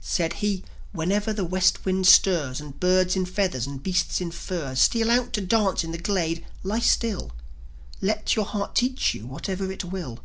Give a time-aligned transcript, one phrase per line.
[0.00, 4.80] Said he: "Whenever the West wind stirs, And birds in feathers and beasts in furs
[4.80, 7.30] Steal out to dance in the glade, lie still:
[8.00, 10.18] Let your heart teach you what it will."